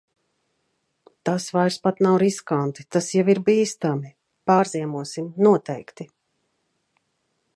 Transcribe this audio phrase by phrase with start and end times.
[1.29, 4.11] Tas vairs pat nav riskanti, tas jau ir bīstami!
[4.51, 5.31] Pārziemosim.
[5.49, 6.09] Noteikti!